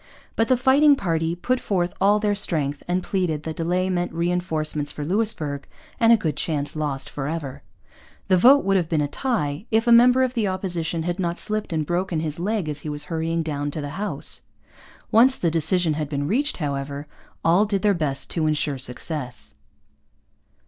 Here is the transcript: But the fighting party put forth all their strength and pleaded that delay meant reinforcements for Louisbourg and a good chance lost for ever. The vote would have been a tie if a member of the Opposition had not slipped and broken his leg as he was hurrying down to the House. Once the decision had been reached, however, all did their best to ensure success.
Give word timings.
But 0.35 0.47
the 0.47 0.57
fighting 0.57 0.95
party 0.95 1.35
put 1.35 1.59
forth 1.59 1.93
all 2.01 2.17
their 2.17 2.33
strength 2.33 2.81
and 2.87 3.03
pleaded 3.03 3.43
that 3.43 3.55
delay 3.55 3.87
meant 3.87 4.11
reinforcements 4.11 4.91
for 4.91 5.05
Louisbourg 5.05 5.67
and 5.99 6.11
a 6.11 6.17
good 6.17 6.35
chance 6.35 6.75
lost 6.75 7.07
for 7.07 7.27
ever. 7.27 7.61
The 8.27 8.35
vote 8.35 8.65
would 8.65 8.77
have 8.77 8.89
been 8.89 9.01
a 9.01 9.07
tie 9.07 9.67
if 9.69 9.85
a 9.85 9.91
member 9.91 10.23
of 10.23 10.33
the 10.33 10.47
Opposition 10.47 11.03
had 11.03 11.19
not 11.19 11.37
slipped 11.37 11.71
and 11.71 11.85
broken 11.85 12.19
his 12.19 12.39
leg 12.39 12.67
as 12.67 12.79
he 12.79 12.89
was 12.89 13.03
hurrying 13.13 13.43
down 13.43 13.69
to 13.69 13.79
the 13.79 13.89
House. 14.01 14.41
Once 15.11 15.37
the 15.37 15.51
decision 15.51 15.93
had 15.93 16.09
been 16.09 16.27
reached, 16.27 16.57
however, 16.57 17.05
all 17.45 17.65
did 17.65 17.83
their 17.83 17.93
best 17.93 18.31
to 18.31 18.47
ensure 18.47 18.79
success. 18.79 19.53